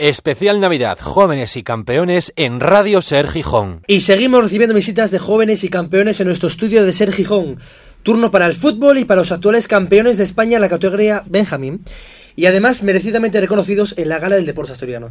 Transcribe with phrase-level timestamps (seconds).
[0.00, 3.82] Especial Navidad, jóvenes y campeones en Radio Ser Gijón.
[3.86, 7.60] Y seguimos recibiendo visitas de jóvenes y campeones en nuestro estudio de Ser Gijón.
[8.02, 11.84] Turno para el fútbol y para los actuales campeones de España en la categoría Benjamín.
[12.34, 15.10] Y además merecidamente reconocidos en la gala del deporte asturiano.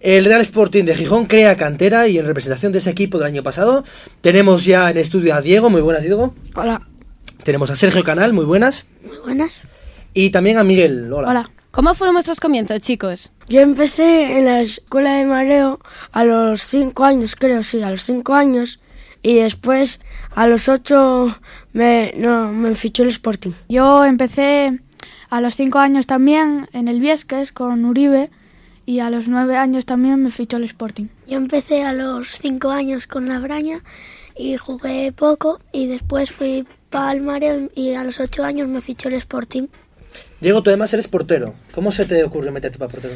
[0.00, 3.44] El Real Sporting de Gijón crea cantera y en representación de ese equipo del año
[3.44, 3.84] pasado
[4.22, 6.34] tenemos ya en estudio a Diego, muy buenas Diego.
[6.56, 6.82] Hola.
[7.44, 8.88] Tenemos a Sergio Canal, muy buenas.
[9.04, 9.62] Muy buenas.
[10.14, 11.28] Y también a Miguel, hola.
[11.28, 11.50] Hola.
[11.70, 13.30] ¿Cómo fueron vuestros comienzos, chicos?
[13.48, 15.78] Yo empecé en la escuela de mareo
[16.10, 18.80] a los 5 años, creo, sí, a los 5 años.
[19.22, 20.00] Y después,
[20.34, 21.38] a los 8,
[21.72, 23.52] me, no, me fichó el Sporting.
[23.68, 24.80] Yo empecé
[25.30, 28.30] a los 5 años también en el Viesques con Uribe
[28.84, 31.06] y a los 9 años también me fichó el Sporting.
[31.28, 33.82] Yo empecé a los 5 años con la Braña
[34.36, 38.80] y jugué poco y después fui para el mareo y a los 8 años me
[38.80, 39.68] fichó el Sporting.
[40.40, 41.54] Diego, tú además eres portero.
[41.74, 43.14] ¿Cómo se te ocurrió meterte para portero?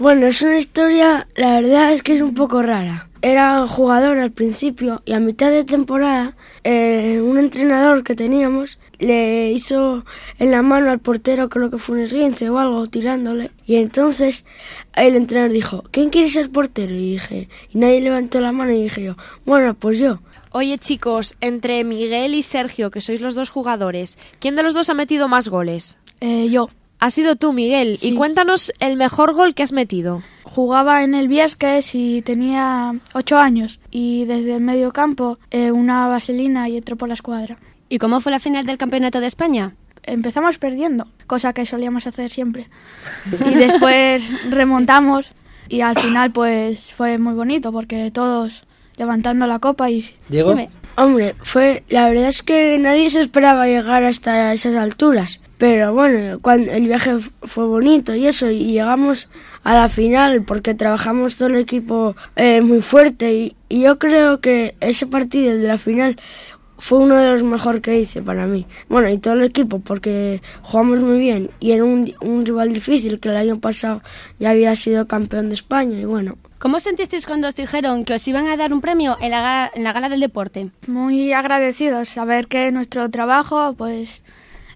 [0.00, 3.10] Bueno, es una historia, la verdad es que es un poco rara.
[3.20, 9.52] Era jugador al principio y a mitad de temporada eh, un entrenador que teníamos le
[9.52, 10.06] hizo
[10.38, 14.46] en la mano al portero creo que fue un esguince o algo tirándole y entonces
[14.94, 16.94] el entrenador dijo ¿quién quiere ser portero?
[16.94, 20.20] y dije y nadie levantó la mano y dije yo bueno pues yo
[20.52, 24.88] Oye chicos, entre Miguel y Sergio, que sois los dos jugadores, ¿quién de los dos
[24.88, 25.96] ha metido más goles?
[26.20, 26.68] Eh, yo.
[27.00, 27.96] Ha sido tú, Miguel.
[27.98, 28.08] Sí.
[28.08, 30.22] Y cuéntanos el mejor gol que has metido.
[30.44, 36.08] Jugaba en el Viesques y tenía 8 años y desde el medio campo eh, una
[36.08, 37.56] vaselina y entró por la escuadra.
[37.88, 39.74] ¿Y cómo fue la final del Campeonato de España?
[40.02, 42.68] Empezamos perdiendo, cosa que solíamos hacer siempre.
[43.46, 45.32] Y después remontamos
[45.70, 48.64] y al final pues fue muy bonito porque todos
[48.98, 50.04] levantando la copa y...
[50.28, 50.54] Diego.
[50.96, 55.40] Hombre, fue la verdad es que nadie se esperaba llegar hasta esas alturas.
[55.60, 59.28] Pero bueno, cuando el viaje fue bonito y eso, y llegamos
[59.62, 64.40] a la final porque trabajamos todo el equipo eh, muy fuerte y, y yo creo
[64.40, 66.16] que ese partido de la final
[66.78, 68.66] fue uno de los mejores que hice para mí.
[68.88, 73.20] Bueno, y todo el equipo porque jugamos muy bien y era un, un rival difícil
[73.20, 74.02] que el año pasado
[74.38, 78.14] ya había sido campeón de España y bueno, ¿Cómo os sentisteis cuando os dijeron que
[78.14, 80.70] os iban a dar un premio en la, gala, en la gala del deporte?
[80.86, 84.24] Muy agradecidos saber que nuestro trabajo pues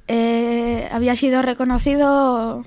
[0.09, 2.65] eh, había sido reconocido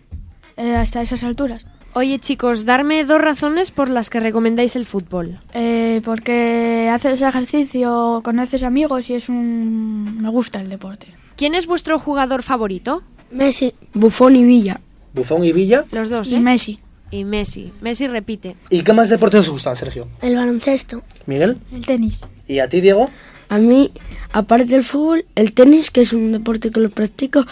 [0.57, 1.65] eh, hasta esas alturas.
[1.93, 5.39] Oye chicos, darme dos razones por las que recomendáis el fútbol.
[5.53, 10.21] Eh, porque haces ejercicio, conoces amigos y es un...
[10.21, 11.07] me gusta el deporte.
[11.35, 13.01] ¿Quién es vuestro jugador favorito?
[13.31, 14.79] Messi, Buffon y Villa.
[15.13, 15.83] Bufón y Villa.
[15.91, 16.39] Los dos, Y ¿eh?
[16.39, 17.73] Messi, Y Messi.
[17.81, 18.55] Messi repite.
[18.69, 20.07] ¿Y qué más deportes os gustan, Sergio?
[20.21, 21.01] El baloncesto.
[21.25, 21.57] Miguel.
[21.71, 22.19] el tenis.
[22.47, 23.09] ¿Y a ti, Diego?
[23.49, 23.91] A mí,
[24.31, 27.45] aparte del fútbol, el tenis, que es un deporte que lo practico,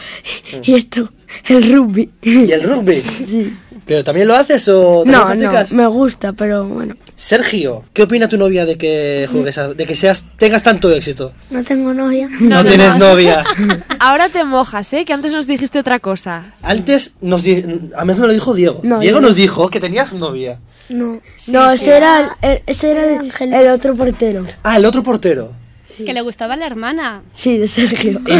[0.63, 1.09] y esto,
[1.47, 2.09] el rugby.
[2.21, 2.95] ¿Y el rugby?
[3.01, 3.53] Sí.
[3.85, 5.71] ¿Pero también lo haces o también No, no, practicas?
[5.71, 6.95] me gusta, pero bueno.
[7.15, 11.33] Sergio, ¿qué opina tu novia de que juegues a- de que seas tengas tanto éxito?
[11.51, 12.27] No tengo novia.
[12.39, 13.43] No, tienes novia.
[13.99, 15.05] Ahora te mojas, ¿eh?
[15.05, 16.55] Que antes nos dijiste otra cosa.
[16.63, 17.63] Antes nos di-
[17.95, 18.79] a mí me lo dijo Diego.
[18.81, 20.59] No, Diego nos dijo que tenías novia.
[20.89, 21.21] No.
[21.49, 23.21] no, ese era, el, el- ese era
[23.61, 24.45] el otro portero.
[24.63, 25.51] Ah, el otro portero.
[25.97, 27.21] Que le gustaba la hermana.
[27.33, 28.19] Sí, de Sergio.
[28.27, 28.33] ¿Y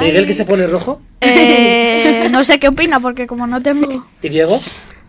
[0.00, 0.26] Miguel?
[0.26, 1.00] Que se pone rojo.
[1.20, 4.04] Eh, no sé qué opina porque como no tengo...
[4.22, 4.60] ¿Y Diego?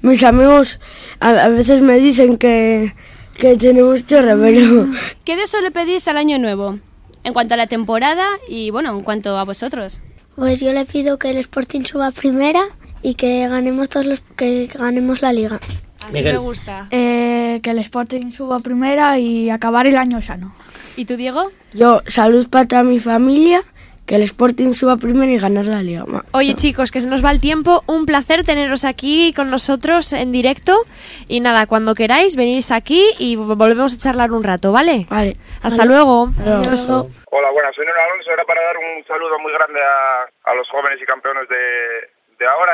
[0.02, 0.80] Mis amigos
[1.20, 2.94] a, a veces me dicen que,
[3.38, 4.88] que tenemos chorra, pero
[5.24, 6.78] ¿Qué deseo le pedís al año nuevo?
[7.24, 10.02] En cuanto a la temporada y, bueno, en cuanto a vosotros.
[10.36, 12.64] Pues yo le pido que el Sporting suba primera
[13.02, 15.60] y que ganemos todos los que ganemos la liga.
[16.04, 16.34] Así Miguel.
[16.34, 16.88] me gusta.
[16.92, 17.23] Eh,
[17.62, 20.54] que el Sporting suba primera y acabar el año sano.
[20.96, 21.52] ¿Y tú, Diego?
[21.74, 23.64] yo salud para toda mi familia,
[24.06, 26.04] que el Sporting suba primero y ganar la liga.
[26.06, 27.84] Ma- Oye chicos, que se nos va el tiempo.
[27.88, 30.78] Un placer teneros aquí con nosotros en directo.
[31.28, 35.08] Y nada, cuando queráis, venís aquí y volvemos a charlar un rato, ¿vale?
[35.10, 35.38] Vale.
[35.64, 36.30] Hasta luego.
[36.36, 38.30] Hola, buenas, soy Nuno Alonso.
[38.32, 41.56] Era para dar un saludo muy grande a, a los jóvenes y campeones de,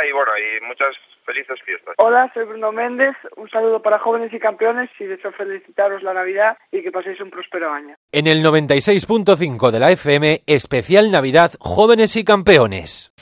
[0.08, 0.96] y bueno, y muchas
[1.26, 1.96] felices fiestas.
[1.98, 3.16] Hola, soy Bruno Méndez.
[3.38, 7.30] Un saludo para jóvenes y campeones y deseo felicitaros la Navidad y que paséis un
[7.30, 7.96] próspero año.
[8.12, 13.14] En el 96.5 de la FM, especial Navidad, jóvenes y campeones.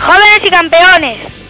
[0.00, 1.41] Jóvenes y campeones.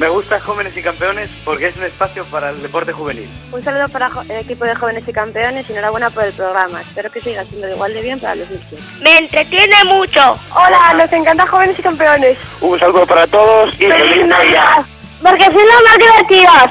[0.00, 3.28] Me gusta Jóvenes y Campeones porque es un espacio para el deporte juvenil.
[3.52, 6.80] Un saludo para el equipo de jóvenes y campeones y enhorabuena por el programa.
[6.80, 8.64] Espero que siga siendo igual de bien para los niños.
[9.02, 10.38] Me entretiene mucho.
[10.54, 12.38] Hola, nos encanta jóvenes y campeones.
[12.62, 14.86] Un saludo para todos y feliz Navidad.
[15.22, 16.70] Porque son los más divertidos.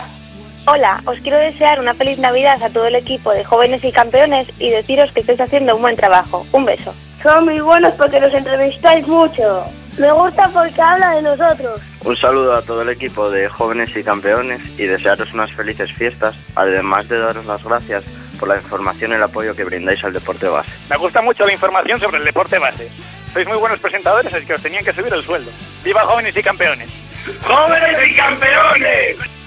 [0.65, 4.47] Hola, os quiero desear una feliz Navidad a todo el equipo de jóvenes y campeones
[4.57, 6.47] y deciros que estáis haciendo un buen trabajo.
[6.51, 6.95] Un beso.
[7.21, 9.65] Son muy buenos porque nos entrevistáis mucho.
[9.97, 11.81] Me gusta porque habla de nosotros.
[12.05, 16.35] Un saludo a todo el equipo de jóvenes y campeones y desearos unas felices fiestas,
[16.55, 18.03] además de daros las gracias
[18.39, 20.71] por la información y el apoyo que brindáis al deporte base.
[20.89, 22.89] Me gusta mucho la información sobre el deporte base.
[23.33, 25.51] Sois muy buenos presentadores, es que os tenían que subir el sueldo.
[25.83, 26.89] ¡Viva jóvenes y campeones!
[27.43, 29.38] ¡Jóvenes y campeones!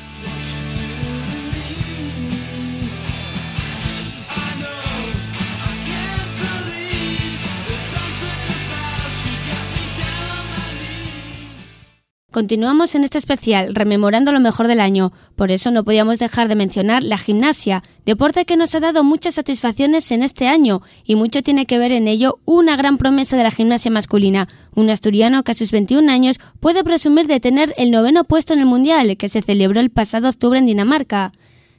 [12.32, 16.54] Continuamos en este especial rememorando lo mejor del año, por eso no podíamos dejar de
[16.54, 21.42] mencionar la gimnasia, deporte que nos ha dado muchas satisfacciones en este año y mucho
[21.42, 25.52] tiene que ver en ello una gran promesa de la gimnasia masculina, un asturiano que
[25.52, 29.28] a sus 21 años puede presumir de tener el noveno puesto en el Mundial que
[29.28, 31.32] se celebró el pasado octubre en Dinamarca.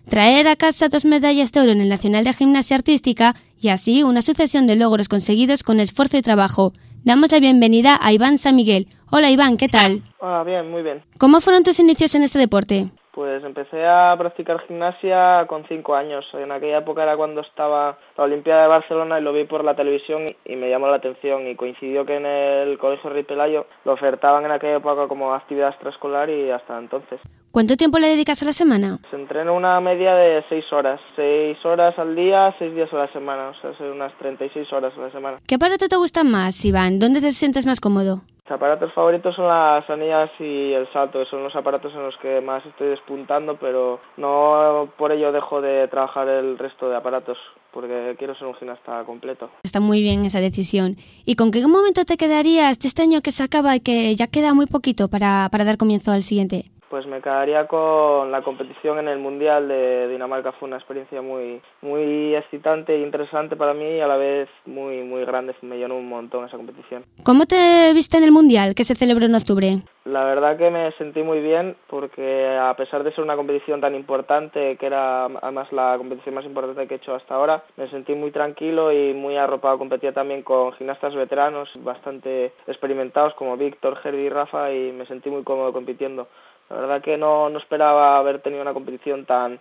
[0.07, 4.03] Traer a casa dos medallas de oro en el Nacional de Gimnasia Artística y así
[4.03, 6.73] una sucesión de logros conseguidos con esfuerzo y trabajo.
[7.05, 8.87] Damos la bienvenida a Iván San Miguel.
[9.11, 10.03] Hola Iván, ¿qué tal?
[10.21, 11.03] Ah, bien, muy bien.
[11.17, 12.91] ¿Cómo fueron tus inicios en este deporte?
[13.11, 16.25] Pues empecé a practicar gimnasia con cinco años.
[16.31, 19.75] En aquella época era cuando estaba la Olimpiada de Barcelona y lo vi por la
[19.75, 23.91] televisión y me llamó la atención y coincidió que en el Colegio Rey Pelayo lo
[23.91, 27.19] ofertaban en aquella época como actividad extraescolar y hasta entonces.
[27.53, 28.97] ¿Cuánto tiempo le dedicas a la semana?
[29.11, 30.99] Se entrena una media de seis horas.
[31.15, 33.49] Seis horas al día, seis días a la semana.
[33.49, 35.37] O sea, son unas 36 horas a la semana.
[35.45, 36.97] ¿Qué aparato te gusta más, Iván?
[36.97, 38.21] ¿Dónde te sientes más cómodo?
[38.43, 42.17] Mis aparatos favoritos son las anillas y el salto, que son los aparatos en los
[42.17, 47.37] que más estoy despuntando, pero no por ello dejo de trabajar el resto de aparatos,
[47.71, 49.51] porque quiero ser un gimnasta completo.
[49.61, 50.97] Está muy bien esa decisión.
[51.23, 54.25] ¿Y con qué momento te quedarías de este año que se acaba y que ya
[54.25, 56.73] queda muy poquito para, para dar comienzo al siguiente?
[56.93, 60.51] Pues me quedaría con la competición en el Mundial de Dinamarca.
[60.51, 65.01] Fue una experiencia muy muy excitante e interesante para mí y a la vez muy
[65.01, 65.55] muy grande.
[65.63, 67.03] Me llenó un montón esa competición.
[67.23, 69.79] ¿Cómo te viste en el Mundial que se celebró en octubre?
[70.05, 73.95] La verdad que me sentí muy bien porque a pesar de ser una competición tan
[73.95, 78.13] importante, que era además la competición más importante que he hecho hasta ahora, me sentí
[78.13, 79.79] muy tranquilo y muy arropado.
[79.79, 85.31] Competía también con gimnastas veteranos bastante experimentados como Víctor, Herbie y Rafa y me sentí
[85.31, 86.27] muy cómodo compitiendo.
[86.73, 89.59] La verdad que no, no esperaba haber tenido una competición tan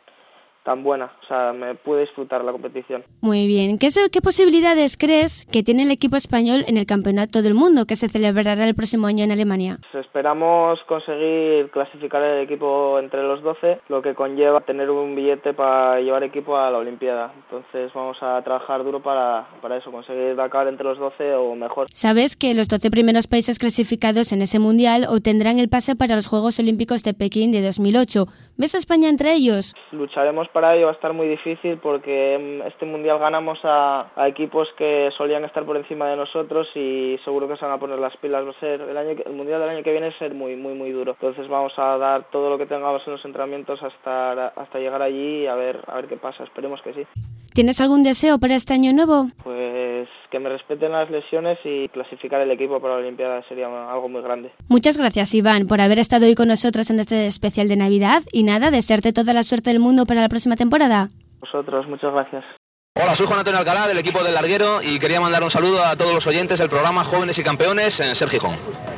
[0.64, 3.05] tan buena, o sea, me pude disfrutar la competición.
[3.20, 3.79] Muy bien.
[3.79, 7.97] ¿Qué, ¿Qué posibilidades crees que tiene el equipo español en el Campeonato del Mundo que
[7.97, 9.79] se celebrará el próximo año en Alemania?
[9.91, 15.53] Pues esperamos conseguir clasificar el equipo entre los 12, lo que conlleva tener un billete
[15.53, 17.32] para llevar equipo a la Olimpiada.
[17.44, 21.88] Entonces vamos a trabajar duro para, para eso, conseguir acabar entre los 12 o mejor.
[21.93, 26.26] Sabes que los 12 primeros países clasificados en ese Mundial obtendrán el pase para los
[26.26, 28.26] Juegos Olímpicos de Pekín de 2008.
[28.62, 29.75] ¿Ves a España entre ellos?
[29.91, 34.69] Lucharemos para ello va a estar muy difícil porque este mundial ganamos a, a, equipos
[34.79, 38.17] que solían estar por encima de nosotros y seguro que se van a poner las
[38.19, 38.47] pilas.
[38.47, 40.75] Va a ser el año el mundial del año que viene es ser muy muy
[40.75, 41.17] muy duro.
[41.20, 45.43] Entonces vamos a dar todo lo que tengamos en los entrenamientos hasta hasta llegar allí
[45.43, 46.44] y a ver a ver qué pasa.
[46.44, 47.05] Esperemos que sí.
[47.54, 49.28] ¿Tienes algún deseo para este año nuevo?
[49.44, 54.08] Pues que me respeten las lesiones y clasificar el equipo para la Olimpiada sería algo
[54.08, 54.50] muy grande.
[54.69, 58.43] Muchas gracias, Iván, por haber estado hoy con nosotros en este especial de Navidad y
[58.43, 61.08] nada, desearte toda la suerte del mundo para la próxima temporada.
[61.40, 62.44] Vosotros, muchas gracias.
[62.94, 65.96] Hola, soy Juan Antonio Alcalá del equipo del Larguero y quería mandar un saludo a
[65.96, 68.56] todos los oyentes del programa Jóvenes y Campeones en Ser Gijón.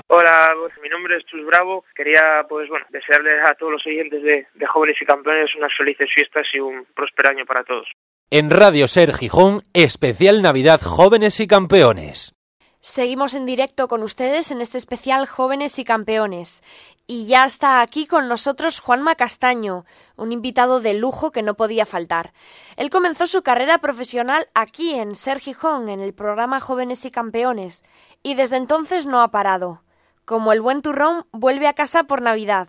[0.09, 1.85] Hola, mi nombre es Chus Bravo.
[1.95, 6.09] Quería, pues bueno, desearles a todos los oyentes de, de Jóvenes y Campeones unas felices
[6.15, 7.87] fiestas y un próspero año para todos.
[8.37, 12.35] En Radio Ser Gijón, especial Navidad Jóvenes y Campeones.
[12.81, 16.65] Seguimos en directo con ustedes en este especial Jóvenes y Campeones.
[17.07, 19.85] Y ya está aquí con nosotros Juanma Castaño,
[20.17, 22.33] un invitado de lujo que no podía faltar.
[22.77, 27.85] Él comenzó su carrera profesional aquí en Ser Gijón, en el programa Jóvenes y Campeones,
[28.25, 29.83] y desde entonces no ha parado.
[30.25, 32.69] Como el buen turrón, vuelve a casa por Navidad.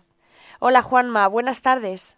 [0.60, 2.15] Hola Juanma, buenas tardes.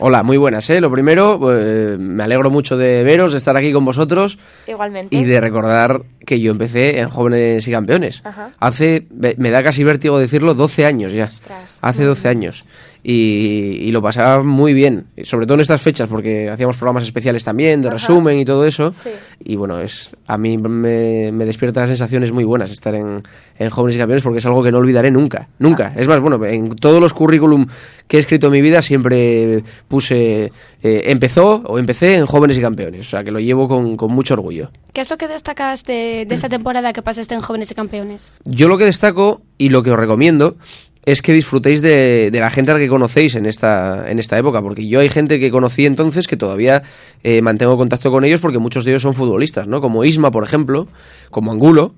[0.00, 0.80] Hola, muy buenas, ¿eh?
[0.80, 4.38] Lo primero, eh, me alegro mucho de veros, de estar aquí con vosotros.
[4.68, 5.16] Igualmente.
[5.16, 8.22] Y de recordar que yo empecé en Jóvenes y Campeones.
[8.24, 8.52] Ajá.
[8.60, 11.24] Hace, me da casi vértigo decirlo, 12 años ya.
[11.24, 11.78] Ostras.
[11.80, 12.64] Hace 12 años.
[13.02, 17.44] Y, y, lo pasaba muy bien, sobre todo en estas fechas, porque hacíamos programas especiales
[17.44, 17.96] también, de Ajá.
[17.96, 18.92] resumen y todo eso.
[18.92, 19.10] Sí.
[19.44, 23.22] Y bueno, es a mí me, me despierta sensaciones muy buenas estar en,
[23.58, 25.92] en, Jóvenes y Campeones, porque es algo que no olvidaré nunca, nunca.
[25.94, 26.00] Ah.
[26.00, 27.66] Es más, bueno, en todos los currículum
[28.08, 30.52] que he escrito en mi vida siempre puse,
[30.82, 34.12] eh, empezó o empecé en Jóvenes y Campeones, o sea que lo llevo con, con
[34.12, 34.70] mucho orgullo.
[34.92, 38.32] ¿Qué es lo que destacas de, de esta temporada que pasaste en Jóvenes y Campeones?
[38.44, 40.56] Yo lo que destaco y lo que os recomiendo
[41.04, 44.62] es que disfrutéis de, la gente a la que conocéis en esta, en esta época,
[44.62, 46.82] porque yo hay gente que conocí entonces que todavía
[47.22, 49.80] eh, mantengo contacto con ellos porque muchos de ellos son futbolistas, ¿no?
[49.80, 50.86] Como Isma, por ejemplo,
[51.30, 51.94] como Angulo,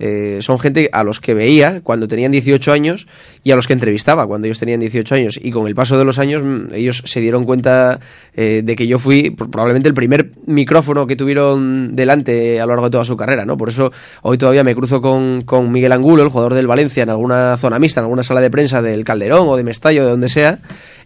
[0.00, 3.06] eh, son gente a los que veía cuando tenían 18 años
[3.44, 5.38] y a los que entrevistaba cuando ellos tenían 18 años.
[5.40, 8.00] Y con el paso de los años mm, ellos se dieron cuenta
[8.34, 12.86] eh, de que yo fui probablemente el primer micrófono que tuvieron delante a lo largo
[12.86, 13.44] de toda su carrera.
[13.44, 13.58] ¿no?
[13.58, 13.92] Por eso
[14.22, 17.78] hoy todavía me cruzo con, con Miguel Angulo, el jugador del Valencia, en alguna zona
[17.78, 20.60] mixta, en alguna sala de prensa del Calderón o de Mestallo, de donde sea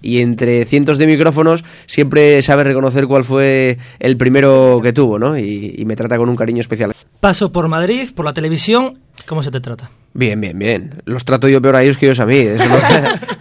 [0.05, 5.37] y entre cientos de micrófonos siempre sabe reconocer cuál fue el primero que tuvo, ¿no?
[5.39, 6.93] Y, y, me trata con un cariño especial.
[7.21, 8.84] Paso por Madrid, por la televisión,
[9.27, 9.91] ¿cómo se te trata?
[10.17, 11.03] Bien, bien, bien.
[11.07, 12.37] Los trato yo peor a ellos que ellos a mí.
[12.37, 12.77] Eso no,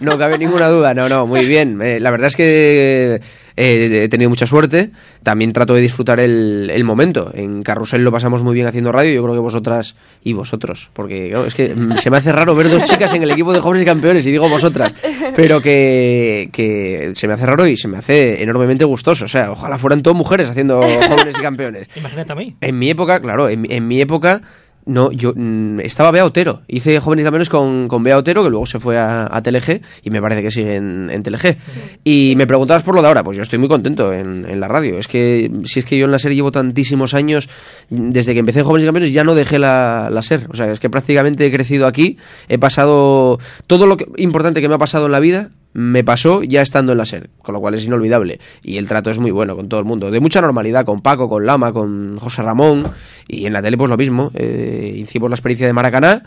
[0.00, 0.92] no cabe ninguna duda.
[0.92, 1.80] No, no, muy bien.
[1.80, 3.20] Eh, la verdad es que
[3.56, 4.90] eh, he tenido mucha suerte.
[5.22, 7.30] También trato de disfrutar el, el, momento.
[7.32, 9.14] En Carrusel lo pasamos muy bien haciendo radio.
[9.14, 10.90] Yo creo que vosotras y vosotros.
[10.94, 13.60] Porque claro, es que se me hace raro ver dos chicas en el equipo de
[13.60, 14.92] jóvenes y campeones y digo vosotras.
[15.36, 19.26] Pero que, que se me hace raro y se me hace enormemente gustoso.
[19.26, 21.86] O sea, ojalá fueran todas mujeres haciendo jóvenes y campeones.
[21.94, 22.56] Imagínate a mí.
[22.60, 24.42] En mi época, claro, en, en mi época
[24.86, 26.62] no, yo mm, estaba Bea Otero.
[26.68, 29.80] Hice Jóvenes y Campeones con, con Bea Otero, que luego se fue a, a TLG
[30.02, 31.56] y me parece que sigue en, en TLG.
[32.04, 34.68] Y me preguntabas por lo de ahora, pues yo estoy muy contento en, en, la
[34.68, 34.98] radio.
[34.98, 37.48] Es que si es que yo en la serie llevo tantísimos años,
[37.88, 40.48] desde que empecé en Jóvenes y Campeones ya no dejé la, la SER.
[40.50, 44.68] O sea, es que prácticamente he crecido aquí, he pasado todo lo que, importante que
[44.68, 47.60] me ha pasado en la vida, me pasó ya estando en la SER, con lo
[47.60, 48.40] cual es inolvidable.
[48.62, 51.28] Y el trato es muy bueno con todo el mundo, de mucha normalidad, con Paco,
[51.28, 52.86] con Lama, con José Ramón,
[53.28, 54.30] y en la tele pues lo mismo.
[54.34, 56.22] Eh, hicimos la experiencia de Maracaná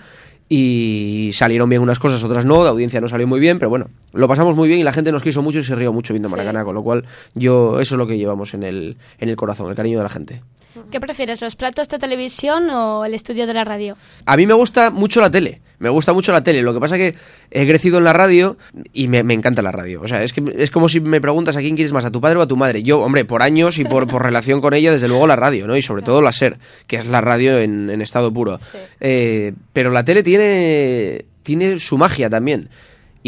[0.50, 3.90] y salieron bien unas cosas, otras no, la audiencia no salió muy bien, pero bueno,
[4.14, 6.30] lo pasamos muy bien y la gente nos quiso mucho y se rió mucho viendo
[6.30, 6.66] Maracaná, sí.
[6.66, 9.76] con lo cual yo eso es lo que llevamos en el, en el corazón, el
[9.76, 10.42] cariño de la gente.
[10.92, 13.98] ¿Qué prefieres, los platos de televisión o el estudio de la radio?
[14.26, 16.62] A mí me gusta mucho la tele, me gusta mucho la tele.
[16.62, 17.20] Lo que pasa es que
[17.52, 18.58] he crecido en la radio
[18.94, 20.02] y me, me, encanta la radio.
[20.02, 22.22] O sea, es que es como si me preguntas a quién quieres más, a tu
[22.22, 22.84] padre o a tu madre.
[22.84, 25.76] Yo, hombre, por años y por, por relación con ella, desde luego la radio, ¿no?
[25.76, 26.58] Y sobre todo la SER,
[26.88, 28.60] que es la radio en, en estado puro.
[28.60, 28.78] Sí.
[29.00, 32.70] Eh, pero la tele tiene, tiene su magia también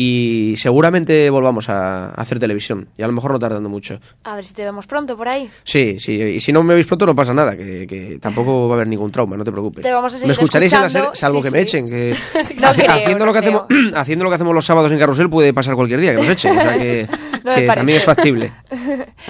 [0.02, 4.00] y seguramente volvamos a hacer televisión y a lo mejor no tardando mucho.
[4.24, 5.50] A ver si te vemos pronto por ahí.
[5.66, 8.76] Sí, sí, y si no me veis pronto no pasa nada, que, que tampoco va
[8.76, 9.84] a haber ningún trauma, no te preocupes.
[9.84, 10.98] Te vamos a seguir me escucharéis escuchando.
[11.00, 11.54] en la serie, salvo sí, que sí.
[11.54, 12.16] me echen, que
[12.62, 13.66] no hace, creo, haciendo, no lo que creo.
[13.68, 16.30] hacemos, haciendo lo que hacemos los sábados en Carrusel puede pasar cualquier día, que nos
[16.30, 17.06] echen, o sea que,
[17.44, 18.54] No también es factible.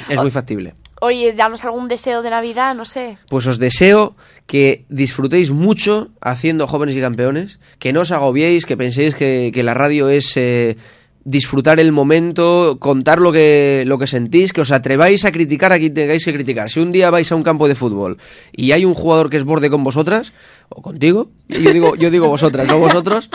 [0.08, 0.76] Es muy factible.
[1.02, 3.18] Oye, damos algún deseo de Navidad, no sé.
[3.30, 4.16] Pues os deseo
[4.48, 9.64] que disfrutéis mucho haciendo jóvenes y campeones, que no os agobiéis, que penséis que, que
[9.64, 10.76] la radio es eh,
[11.24, 15.80] disfrutar el momento, contar lo que, lo que sentís, que os atreváis a criticar a
[15.80, 16.70] quien tengáis que criticar.
[16.70, 18.18] Si un día vais a un campo de fútbol
[18.52, 20.34] y hay un jugador que es borde con vosotras,
[20.70, 23.30] o contigo, yo digo, yo digo vosotras, no vosotros,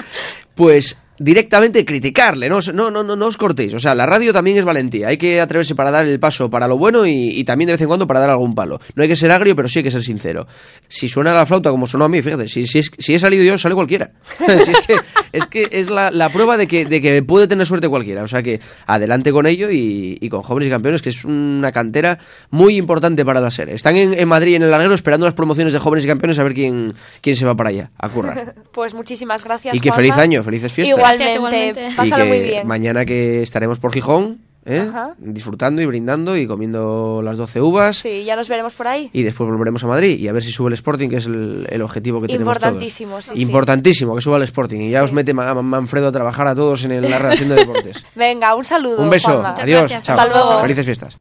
[0.54, 3.74] pues directamente criticarle, no, no, no, no, no os cortéis.
[3.74, 5.08] O sea, la radio también es valentía.
[5.08, 7.80] Hay que atreverse para dar el paso para lo bueno y, y, también de vez
[7.80, 8.80] en cuando para dar algún palo.
[8.94, 10.46] No hay que ser agrio, pero sí hay que ser sincero.
[10.88, 13.44] Si suena la flauta como sonó a mí, fíjate, si, si, es, si he salido
[13.44, 14.10] yo, sale cualquiera.
[14.64, 14.96] si es que
[15.32, 18.22] es, que es la, la, prueba de que, de que puede tener suerte cualquiera.
[18.22, 21.70] O sea que adelante con ello y, y, con jóvenes y campeones, que es una
[21.70, 22.18] cantera
[22.50, 23.70] muy importante para la SER.
[23.70, 26.42] Están en, en Madrid, en el Larguero, esperando las promociones de jóvenes y campeones a
[26.42, 28.54] ver quién, quién se va para allá a currar.
[28.72, 29.74] pues muchísimas gracias.
[29.74, 30.02] Y que Juanma.
[30.02, 31.03] feliz año, felices fiestas.
[31.12, 31.96] Igualmente, igualmente.
[31.96, 32.66] pásalo y que muy bien.
[32.66, 34.90] Mañana que estaremos por Gijón, ¿eh?
[35.18, 37.98] disfrutando y brindando y comiendo las 12 uvas.
[37.98, 39.10] Sí, ya nos veremos por ahí.
[39.12, 41.66] Y después volveremos a Madrid y a ver si sube el Sporting, que es el,
[41.70, 43.24] el objetivo que tenemos Importantísimo, todos.
[43.26, 44.80] Sí, Importantísimo que suba el Sporting.
[44.80, 45.04] Y ya sí.
[45.04, 48.04] os mete Ma Manfredo a trabajar a todos en el, la redacción de deportes.
[48.14, 49.02] Venga, un saludo.
[49.02, 49.32] Un beso.
[49.32, 49.54] Juanma.
[49.60, 49.90] Adiós.
[50.02, 50.18] Chao.
[50.18, 50.60] Hasta luego.
[50.60, 51.16] Felices fiestas.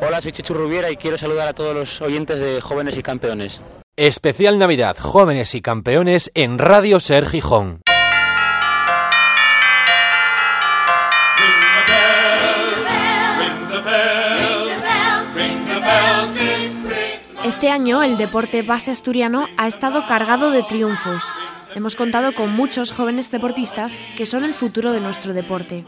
[0.00, 3.60] Hola, soy Chichu Rubiera y quiero saludar a todos los oyentes de Jóvenes y Campeones.
[3.96, 7.80] Especial Navidad, Jóvenes y Campeones en Radio Ser Gijón.
[17.44, 21.24] Este año el deporte base asturiano ha estado cargado de triunfos.
[21.74, 25.84] Hemos contado con muchos jóvenes deportistas que son el futuro de nuestro deporte.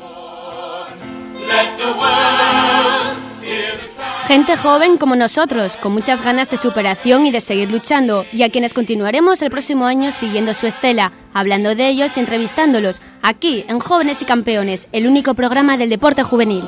[4.26, 8.50] Gente joven como nosotros, con muchas ganas de superación y de seguir luchando, y a
[8.50, 13.78] quienes continuaremos el próximo año siguiendo su estela, hablando de ellos y entrevistándolos, aquí en
[13.78, 16.64] Jóvenes y Campeones, el único programa del deporte juvenil.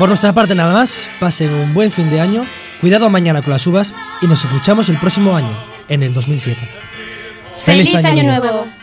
[0.00, 2.46] Por nuestra parte nada más, pasen un buen fin de año,
[2.80, 3.92] cuidado mañana con las uvas
[4.22, 5.54] y nos escuchamos el próximo año,
[5.90, 6.58] en el 2007.
[7.58, 8.46] ¡Feliz, ¡Feliz año, año, nuevo!
[8.46, 8.79] nuevo.